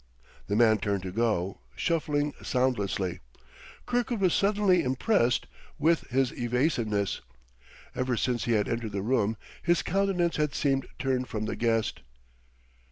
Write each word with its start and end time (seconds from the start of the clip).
The 0.47 0.55
man 0.55 0.79
turned 0.79 1.03
to 1.03 1.11
go, 1.11 1.59
shuffling 1.75 2.33
soundlessly. 2.41 3.19
Kirkwood 3.85 4.19
was 4.19 4.33
suddenly 4.33 4.81
impressed 4.81 5.45
with 5.77 6.07
his 6.07 6.33
evasiveness; 6.33 7.21
ever 7.93 8.17
since 8.17 8.45
he 8.45 8.53
had 8.53 8.67
entered 8.67 8.93
the 8.93 9.03
room, 9.03 9.37
his 9.61 9.83
countenance 9.83 10.37
had 10.37 10.55
seemed 10.55 10.87
turned 10.97 11.27
from 11.27 11.45
the 11.45 11.55
guest. 11.55 12.01